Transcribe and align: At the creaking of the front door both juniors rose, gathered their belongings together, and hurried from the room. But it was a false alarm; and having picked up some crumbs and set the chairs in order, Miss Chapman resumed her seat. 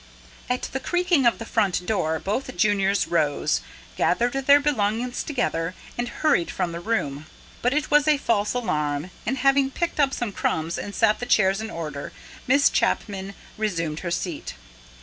At 0.49 0.63
the 0.63 0.79
creaking 0.79 1.27
of 1.27 1.37
the 1.37 1.45
front 1.45 1.85
door 1.85 2.17
both 2.17 2.57
juniors 2.57 3.05
rose, 3.07 3.61
gathered 3.95 4.33
their 4.33 4.59
belongings 4.59 5.21
together, 5.23 5.75
and 5.95 6.07
hurried 6.09 6.49
from 6.49 6.71
the 6.71 6.79
room. 6.79 7.27
But 7.61 7.71
it 7.71 7.91
was 7.91 8.07
a 8.07 8.17
false 8.17 8.55
alarm; 8.55 9.11
and 9.27 9.37
having 9.37 9.69
picked 9.69 9.99
up 9.99 10.11
some 10.15 10.31
crumbs 10.31 10.79
and 10.79 10.95
set 10.95 11.19
the 11.19 11.27
chairs 11.27 11.61
in 11.61 11.69
order, 11.69 12.13
Miss 12.47 12.67
Chapman 12.71 13.35
resumed 13.59 13.99
her 13.99 14.09
seat. 14.09 14.55